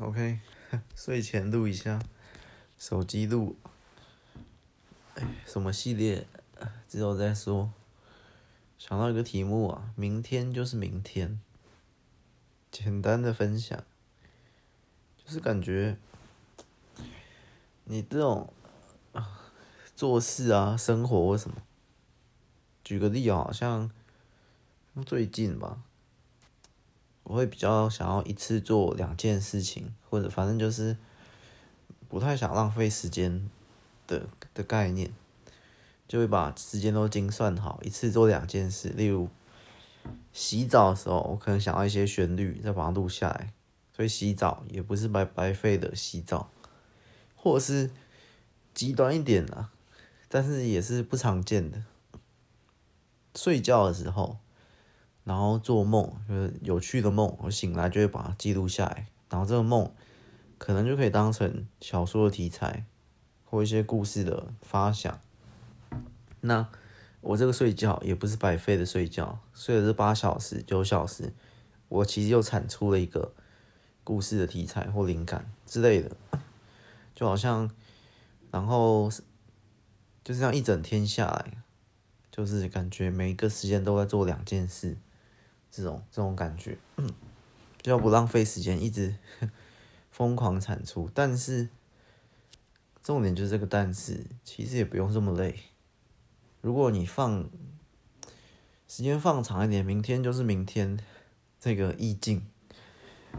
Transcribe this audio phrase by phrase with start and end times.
[0.00, 0.40] OK，
[0.96, 2.00] 睡前录一下，
[2.78, 3.56] 手机录。
[5.14, 6.26] 哎，什么系列？
[6.88, 7.70] 之后再说。
[8.78, 11.38] 想到一个题目啊，明天就是明天。
[12.70, 13.84] 简单的分享，
[15.22, 15.98] 就是感觉
[17.84, 18.50] 你这种
[19.94, 21.60] 做事啊、生活或什么，
[22.82, 23.90] 举个例啊，像
[25.04, 25.82] 最近吧。
[27.30, 30.96] 我会比较想要一次做两件事情，或者反正就是
[32.08, 33.48] 不太想浪费时间
[34.08, 35.12] 的的概念，
[36.08, 38.88] 就会把时间都精算好，一次做两件事。
[38.88, 39.28] 例如
[40.32, 43.52] 洗澡的时候，我可能想要一些旋律，再把它录下来，
[43.94, 46.50] 所以洗澡也不是白白费的洗澡，
[47.36, 47.92] 或者是
[48.74, 49.70] 极端一点啦，
[50.26, 51.84] 但是也是不常见的，
[53.36, 54.38] 睡觉的时候。
[55.24, 59.06] 然后做梦，就是有趣的梦，我醒来就会把它记录下来。
[59.28, 59.92] 然后这个梦
[60.58, 62.84] 可能就可以当成小说的题材，
[63.44, 65.20] 或一些故事的发想。
[66.40, 66.68] 那
[67.20, 71.32] 我这个睡觉也不是白费的睡觉，睡了这八小时、九小时，
[71.88, 73.34] 我其实又产出了一个
[74.02, 76.16] 故事的题材或灵感之类的。
[77.14, 77.70] 就好像，
[78.50, 79.10] 然后
[80.24, 81.62] 就这样一整天下来，
[82.32, 84.96] 就是感觉每一个时间都在做两件事。
[85.70, 86.76] 这种这种感觉，
[87.80, 89.16] 就要不浪费时间，一直
[90.10, 91.10] 疯狂产出。
[91.14, 91.68] 但是
[93.02, 95.58] 重点就是这个，但是其实也不用这么累。
[96.60, 97.48] 如果你放
[98.88, 100.98] 时间放长一点，明天就是明天。
[101.62, 102.46] 这个意境，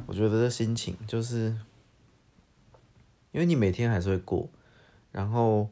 [0.06, 1.58] 我觉得这心情就是，
[3.32, 4.48] 因为你每天还是会过。
[5.12, 5.72] 然后，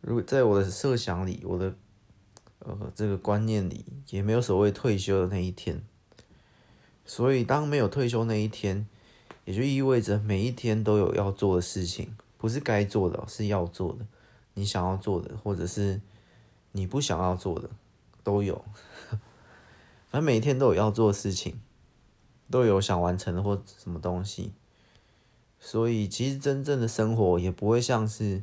[0.00, 1.74] 如果在我的设想里，我的。
[2.60, 5.80] 呃，这个观念里也没有所谓退休的那一天，
[7.06, 8.86] 所以当没有退休那一天，
[9.44, 14.04] 也就意味着每一天都有要做的事情，不是该做的，是要做的，
[14.54, 16.00] 你想要做的，或者是
[16.72, 17.70] 你不想要做的，
[18.24, 18.64] 都有。
[20.10, 21.60] 反正每一天都有要做的事情，
[22.50, 24.52] 都有想完成的或什么东西，
[25.60, 28.42] 所以其实真正的生活也不会像是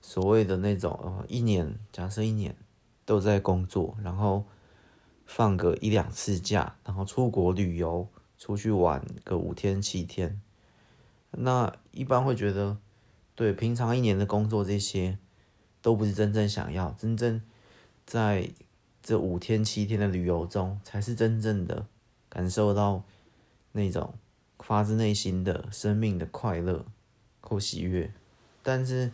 [0.00, 2.56] 所谓的那种呃，一年，假设一年。
[3.04, 4.44] 都在工作，然后
[5.26, 8.08] 放个一两次假，然后出国旅游，
[8.38, 10.40] 出去玩个五天七天。
[11.32, 12.78] 那一般会觉得，
[13.34, 15.18] 对，平常一年的工作这些
[15.80, 17.40] 都不是真正想要，真正
[18.04, 18.50] 在
[19.02, 21.86] 这五天七天的旅游中，才是真正的
[22.28, 23.02] 感受到
[23.72, 24.14] 那种
[24.58, 26.84] 发自内心的生命的快乐
[27.40, 28.12] 或喜悦。
[28.62, 29.12] 但是。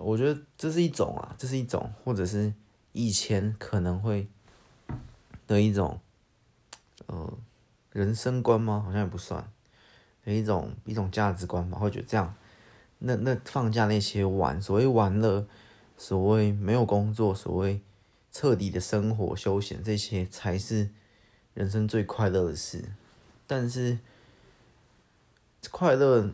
[0.00, 2.52] 我觉得这是一种啊，这是一种，或者是
[2.92, 4.28] 以前可能会
[5.46, 6.00] 的一种，
[7.06, 7.32] 呃，
[7.92, 8.82] 人生观吗？
[8.84, 9.50] 好像也不算，
[10.24, 12.34] 有一种一种价值观吧，会觉得这样，
[12.98, 15.46] 那那放假那些玩，所谓玩乐，
[15.96, 17.80] 所谓没有工作，所谓
[18.30, 20.90] 彻底的生活休闲，这些才是
[21.54, 22.84] 人生最快乐的事。
[23.46, 23.98] 但是
[25.70, 26.30] 快乐，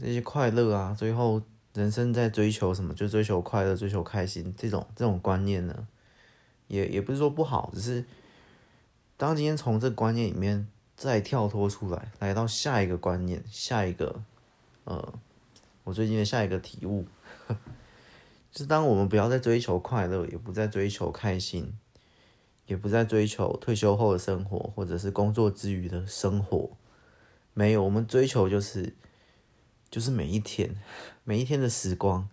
[0.00, 1.42] 这些快乐啊，最后。
[1.80, 2.92] 人生在追求什么？
[2.92, 4.54] 就追求快乐，追求开心。
[4.54, 5.88] 这种这种观念呢，
[6.68, 8.04] 也也不是说不好，只是
[9.16, 14.22] 当今天从这个观念里面再跳脱出来，来到下一个观念，下一个
[14.84, 15.14] 呃，
[15.84, 17.06] 我最近的下一个体悟，
[18.52, 21.72] 就是当我们不要再追求快乐，也不再追求开心，
[22.66, 26.76] 也不再追求退休后的生活，或者是工作之余的生活，
[27.54, 28.94] 没有，我们追求就是。
[29.90, 30.76] 就是每一天，
[31.30, 32.28] 每一天的时光，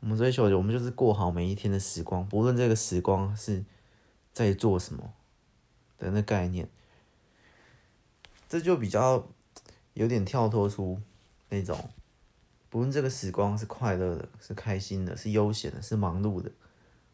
[0.00, 3.64] 我们追求的，我们就是过好每一天的时光，不论这个时光是
[4.32, 5.12] 在做什么
[5.96, 6.68] 的那概念，
[8.48, 9.28] 这就比较
[9.94, 11.00] 有点跳脱出
[11.50, 11.88] 那种，
[12.68, 16.50] 不论这个时光是快乐的，是开心的，是悠闲的，是忙碌的，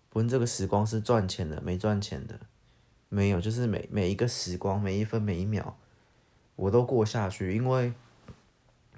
[0.08, 2.40] 不论这个时光是赚钱的，没赚钱的，
[3.10, 5.76] 没有，就是每每一个时光，每一分每一秒，
[6.54, 7.92] 我都过下去，因为。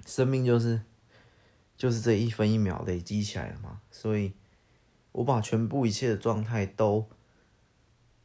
[0.05, 0.81] 生命就是，
[1.79, 4.33] 就是这一分一秒累积起来的嘛，所以，
[5.13, 7.07] 我把全部一切的状态都，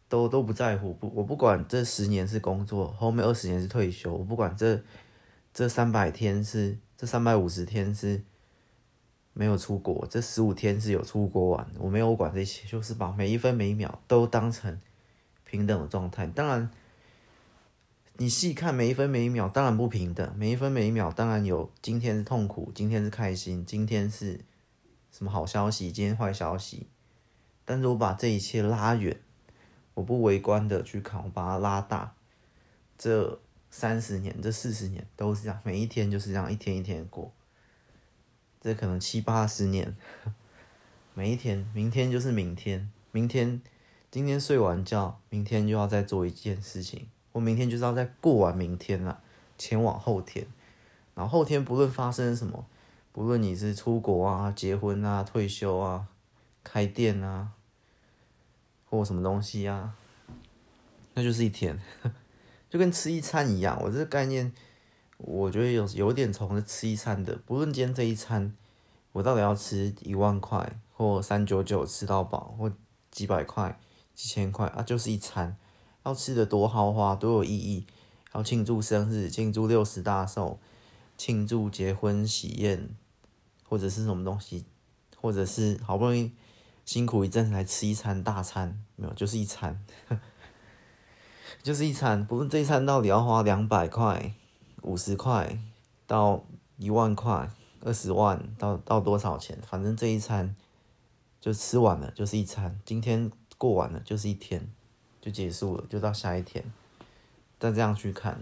[0.09, 4.83] 都都不在乎，不，我不管这十年是工作，后面二十年是退休，我不管这，
[5.53, 8.25] 这三百天是，这三百五十天是，
[9.33, 14.81] 没有出国，这十五天是有出国玩，我没有管这些，就是把每一分每一秒都当成
[15.45, 16.69] 平等的状态，当然。
[18.17, 20.35] 你细看每一分每一秒，当然不平等。
[20.37, 24.41] 每一分每一秒，当然有今天是痛苦，今天是开心，今天是
[25.11, 26.87] 什么好消息，今天坏消息。
[27.65, 29.21] 但是我把这一切拉远，
[29.95, 32.15] 我不围观的去看，我把它拉大，
[32.97, 37.33] 这三十年、这四十年都是这样，每一天就是这样，一天一天过。
[38.61, 39.97] 这可能七八十年，
[41.15, 43.61] 每一天，明天就是明天，明天
[44.09, 49.21] 今天睡完觉，明天就要再做一件事情，我明天就是要再过完明天了，
[49.59, 50.47] 前往后天，
[51.15, 52.65] 然后后天不论发生什么，
[53.13, 56.07] 不论你是出国啊、结婚啊、退休啊、
[56.63, 57.51] 开店啊，
[58.89, 59.95] 或什么东西啊，
[61.15, 61.79] 那就是一天，
[62.71, 64.53] 就跟吃一餐一样，我这个概念。
[65.17, 68.53] 我觉得有有点从是吃一餐的，不论今天这一餐，
[69.13, 72.71] 我到底要吃一万块或三九九吃到饱，或
[73.13, 73.79] 几百块、
[74.13, 75.57] 几千块啊，就是一餐，
[76.05, 77.87] 要吃的多豪华、多有意义，
[78.33, 80.59] 要庆祝生日、庆祝六十大寿、
[81.19, 82.91] 庆祝结婚喜宴，
[83.69, 84.65] 或者是什么东西，
[85.21, 86.33] 或者是好不容易
[86.85, 89.85] 辛苦一阵来吃一餐大餐，没有，就是一餐，
[91.63, 94.33] 就是一餐，不论这一餐到底要花两百块。
[94.83, 95.59] 五十块
[96.07, 96.45] 到
[96.77, 99.59] 一万块，二十万到到多少钱？
[99.67, 100.55] 反正这一餐
[101.41, 102.79] 就吃完了，就是一餐。
[102.85, 104.71] 今天过完了，就是一天，
[105.25, 106.63] 就结束了，就到下一天。
[107.59, 108.39] 再这样去看，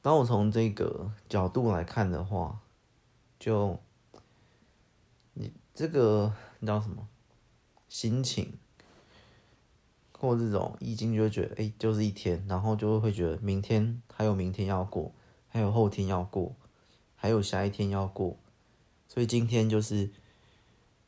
[0.00, 2.60] 当我从这个角度来看的话，
[3.40, 3.80] 就
[5.32, 7.08] 你这个你知道什么
[7.88, 8.52] 心情？
[10.12, 15.12] 或这种易经就会觉得，哎、就是一天，然后就会觉得明天还有明天要过，
[15.48, 16.54] 还有后天要过，
[17.16, 18.36] 还有下一天要过，
[19.08, 20.12] 所以今天就是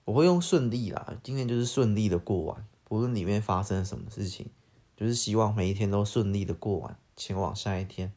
[0.06, 4.48] 我会用顺利啦，今天就是顺利的过完，不论里面发生什么事情，
[4.96, 8.12] 就是希望每一天都顺利的过完，前往下一天，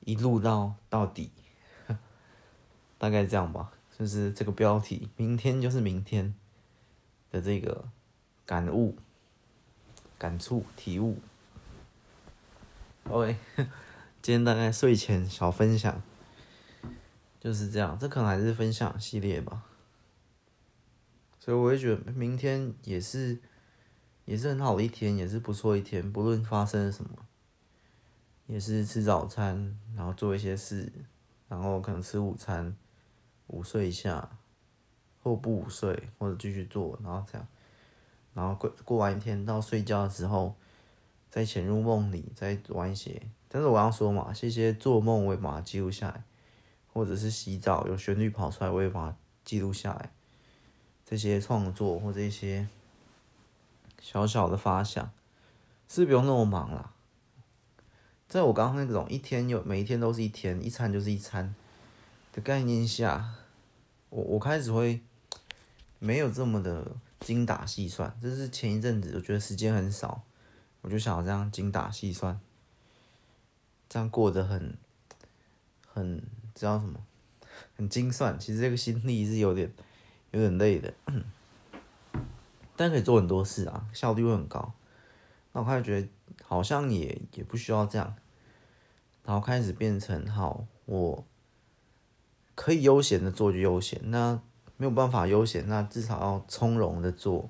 [0.00, 1.30] 一路到到底，
[2.96, 6.34] 大概这样吧，就是这个标题，明天就是明天
[7.30, 7.88] 的这个
[8.46, 8.96] 感悟。
[10.18, 11.18] 感触体悟
[13.08, 13.36] ，OK，
[14.22, 16.00] 今天大概睡前小分享。
[17.40, 19.64] 就是这样，这可能还是分享系列吧，
[21.40, 23.40] 所以我会觉得明天也是
[24.24, 27.10] 也是很好的一天，也是不错一天，不论发生了什么，
[28.46, 30.92] 也是吃早餐，然后做一些事，
[31.48, 32.76] 然后可能吃午餐，
[33.48, 34.38] 午睡一下，
[35.22, 37.46] 或不午睡，或者继续做，然后这样。
[38.34, 40.54] 然后过过完一天到睡觉的时候，
[41.28, 43.20] 再潜入梦里，再玩一些。
[43.48, 46.24] 但是我要说嘛，这些做梦我也把它记录下来，
[46.92, 50.10] 或者是洗澡有旋律跑出来，我也把它记录下来。
[51.04, 52.66] 这些创作或者一些
[54.02, 55.10] 小小的发想，
[55.88, 56.92] 是不用那么忙啦。
[58.28, 61.54] 在我刚刚那种一天有每一天都是一天，一餐就是一餐
[62.34, 63.32] 的概念下，
[64.10, 65.00] 我我开始会
[65.98, 66.86] 没有这么的。
[67.22, 70.24] 精打细算，这是前一阵子我觉得时间很少，
[70.80, 72.40] 我就想要这样精打细算，
[73.88, 74.76] 这样过得很
[75.86, 76.20] 很
[76.52, 76.98] 知道什么，
[77.76, 78.36] 很精算。
[78.40, 79.72] 其实这个心力是有点
[80.32, 80.92] 有点累的，
[82.76, 84.72] 但可以做很多事啊，效率会很高。
[85.52, 86.08] 那我开始觉得
[86.42, 88.14] 好像也也不需要这样，
[89.24, 91.24] 然后开始变成好，我
[92.54, 94.40] 可以悠闲的做就悠闲，那。
[94.78, 97.48] 没有办法悠闲，那至少要从容的做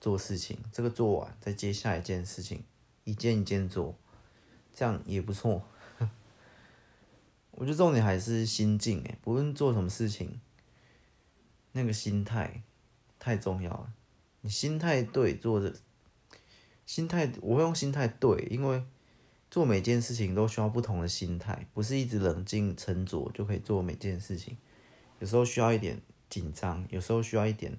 [0.00, 0.58] 做事情。
[0.72, 2.64] 这个做完，再接下一件事情，
[3.04, 3.94] 一件一件做，
[4.74, 5.62] 这样也不错。
[7.50, 10.40] 我觉得重点还是心境，哎，不论做什么事情，
[11.72, 12.62] 那个心态
[13.18, 13.92] 太重要了。
[14.42, 15.74] 你心态对，做的
[16.86, 18.84] 心态，我会用心态对，因为
[19.50, 24.56] 做每件事情都需要不同的心态，不是一直冷静沉着就可以做每件事情，
[25.18, 26.00] 有时候需要一点。
[26.32, 27.76] 紧张，有时候需要一点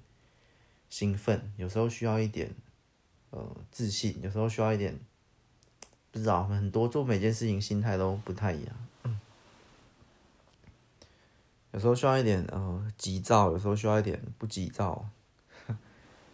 [0.88, 2.54] 兴奋，有时候需要一点
[3.32, 5.00] 呃自信，有时候需要一点
[6.12, 9.18] 不知道，很多做每件事情心态都不太一样。
[11.72, 15.10] 有时候需要一点呃急躁，有时候需要一点不急躁，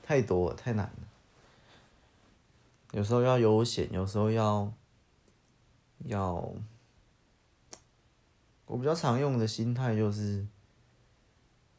[0.09, 1.07] 太多了，太难了。
[2.93, 4.73] 有时候要悠闲，有时候要
[6.05, 6.51] 要，
[8.65, 10.47] 我比较常用的心态就是。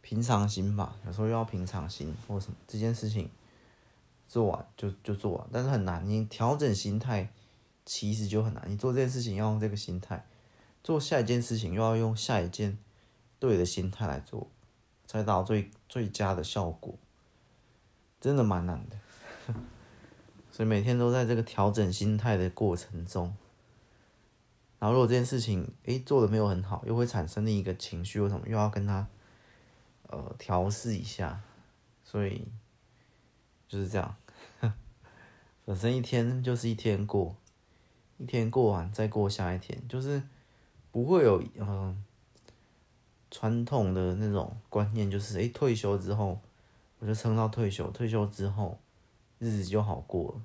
[0.02, 3.30] 平常心吧，有时候要平常心，或什么这件事情
[4.26, 6.04] 做完就就做完，但是很难。
[6.08, 7.28] 你调整心态
[7.84, 8.64] 其实就很难。
[8.66, 10.24] 你做这件事情要用这个心态，
[10.82, 12.78] 做下一件事情又要用下一件
[13.38, 14.48] 对的心态来做，
[15.06, 16.94] 才达到最最佳的效果，
[18.20, 19.54] 真的蛮难的。
[20.52, 23.34] 所以每天都在这个调整心态的过程中。
[24.78, 29.06] 然后如果这件事情诶做的没有很好，又会产生另一个情绪，为什么又要跟他？
[30.12, 31.40] 呃，调试一下，
[32.02, 32.48] 所以
[33.68, 34.16] 就是这样。
[35.64, 37.36] 本身一天就是一天过，
[38.18, 40.20] 一天过完再过下一天，就是
[40.90, 42.04] 不会有嗯
[43.30, 46.40] 传统的那种观念，就是诶、退休之后
[47.00, 48.78] 我就撑到退休，退休之后
[49.38, 50.42] 日子就好过了。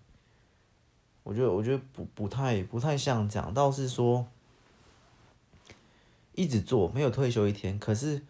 [1.23, 4.27] 我觉得我觉得不不太不太像这样，倒是说
[6.33, 8.21] 一直做没有退休一天，可是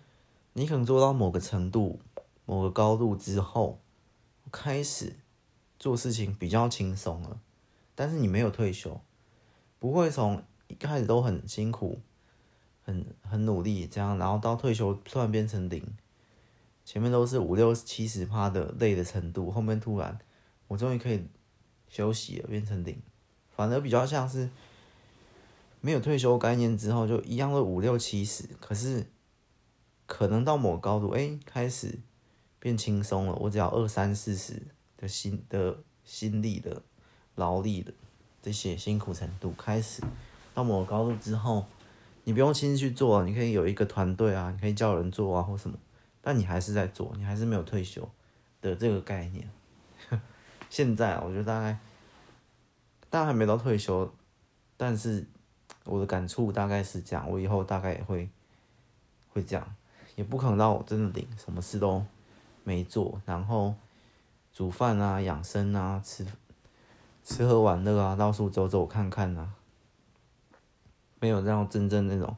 [0.54, 2.00] 你可能做到某个程度、
[2.46, 3.80] 某个高度之后，
[4.52, 5.16] 开始
[5.78, 7.40] 做事情比较轻松了，
[7.94, 9.02] 但是你没有退休。
[9.78, 12.00] 不会从一开始都很辛苦，
[12.84, 15.86] 很很努力这样，然后到退休突然变成零，
[16.86, 20.18] 前面都是五六七十趴的累的程度，后面突然
[20.68, 21.26] 我终于可以
[21.90, 23.02] 休息了，变成零，
[23.56, 24.50] 反而比较像是
[25.82, 29.08] 没有退休概念之后就一样的五六七十，可是
[30.06, 32.00] 可能到某个高度，哎，开始
[32.60, 34.62] 变轻松了，我只要二三四十
[34.96, 36.84] 的心的心力的
[37.34, 37.92] 劳力的。
[38.42, 40.04] 这些辛苦程度开始
[40.54, 41.66] 到某个高度之后，
[42.26, 45.76] 你不用亲自去做，你可以有一个团队啊，你可以叫人做啊或什么，
[46.26, 48.10] 但你还是在做，你还是没有退休
[48.60, 49.48] 的这个概念。
[50.72, 51.78] 现在我觉得大概，
[53.12, 54.12] 当然还没到退休，
[54.76, 55.24] 但是
[55.84, 58.28] 我的感触大概是这样，我以后大概也会
[59.32, 59.76] 会这样，
[60.16, 62.04] 也不可能到我真的领什么事都
[62.64, 63.76] 没做，然后
[64.52, 66.26] 煮饭啊、养生啊、吃。
[67.28, 69.54] 吃喝玩乐啊，到处走走看看啊，
[71.20, 72.36] 没有让真正那种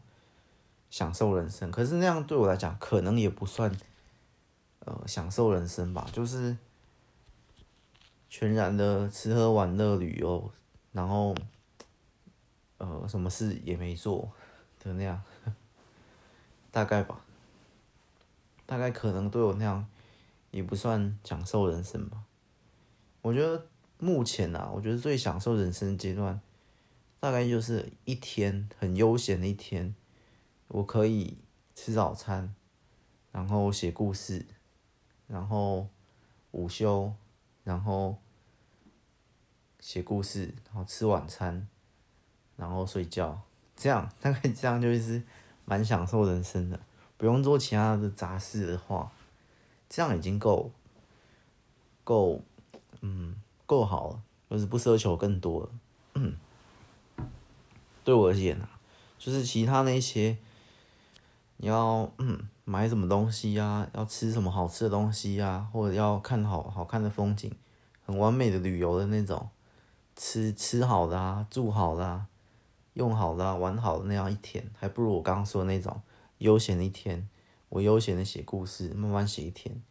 [0.90, 1.72] 享受人生。
[1.72, 3.72] 可是那样对我来讲，可能也不算
[4.80, 6.58] 呃享受人生吧，就是
[8.30, 10.52] 全然的吃喝玩乐旅游，
[10.92, 11.36] 然后
[12.78, 14.32] 呃什么事也没做
[14.84, 15.22] 的那样，
[16.72, 17.22] 大概吧，
[18.66, 19.88] 大概可能对我那样
[20.52, 22.24] 也不算享受人生吧，
[23.22, 23.66] 我觉得。
[24.00, 26.40] 目前啊，我觉得最享受人生的阶段，
[27.20, 29.96] 大概就是一天很悠闲的一天，
[30.68, 31.38] 我可以
[31.76, 32.54] 吃早餐，
[33.32, 34.46] 然后写故事，
[35.28, 35.88] 然后
[36.52, 37.14] 午休，
[37.64, 38.18] 然后
[39.80, 41.68] 写故事，然后吃晚餐，
[42.56, 43.42] 然后睡觉，
[43.76, 45.24] 这样 大概这样就是
[45.66, 46.80] 蛮享受人生的，
[47.18, 49.12] 不用做其他的杂事的话，
[49.90, 50.72] 这样已经够
[52.04, 52.42] 够，
[53.02, 53.36] 嗯。
[53.68, 55.70] 够好了，就是不奢求更多了。
[58.06, 58.80] 对我而言啊，
[59.20, 60.38] 就是其他那些，
[61.58, 67.52] 你要嗯买什么东西呀、啊，要吃什么好吃的东西呀、啊，或者要看好好看的风景，
[68.06, 69.50] 很完美的旅游的那种，
[70.16, 72.28] 吃吃好的啊，住好的啊，
[72.94, 76.02] 用好的啊，玩好的那样一天，还不如我刚刚说的那种
[76.40, 77.28] 悠闲的一天。
[77.70, 79.84] 我悠闲的写故事，慢慢写一天，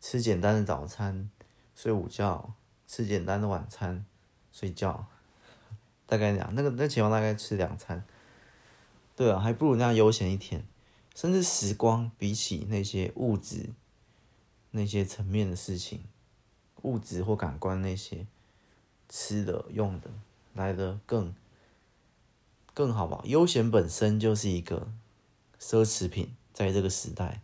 [0.00, 1.30] 吃简单的早餐，
[1.74, 2.54] 睡午觉。
[2.86, 4.04] 吃简单的晚餐，
[4.50, 5.06] 睡觉，
[6.06, 6.50] 大概那样。
[6.54, 8.02] 那个那情况大概吃两餐，
[9.14, 10.64] 对啊，还不如那样悠闲一天。
[11.20, 13.68] 甚至时光比起那些物质、
[14.70, 16.04] 那些层面的事情，
[16.80, 18.26] 物质或感官那些
[19.06, 20.08] 吃的用的
[20.54, 21.34] 来的更
[22.72, 23.20] 更好吧。
[23.26, 24.90] 悠闲本身就是一个
[25.60, 27.42] 奢侈品，在这个时代，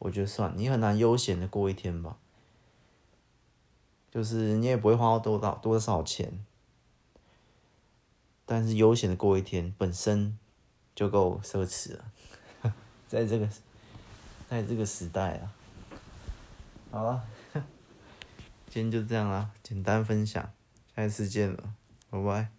[0.00, 2.18] 我觉得算你很难悠闲的过一天吧。
[4.10, 6.44] 就是你也不会花多少多少钱，
[8.44, 10.36] 但是悠闲的过一天本身
[10.96, 12.10] 就够奢侈了，
[13.08, 13.48] 在这个
[14.48, 15.52] 在这个时代啊，
[16.90, 17.24] 好了，
[18.68, 20.52] 今天就这样啦，简单分享，
[20.96, 21.74] 下次见了，
[22.10, 22.53] 拜拜。